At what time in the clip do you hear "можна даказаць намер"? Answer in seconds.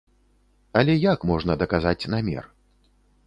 1.33-2.43